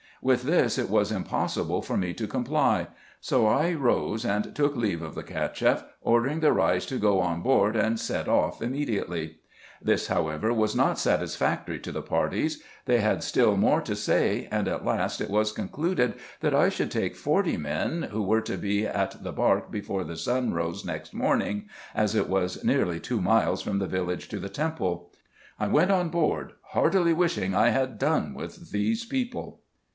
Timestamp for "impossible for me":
1.11-2.13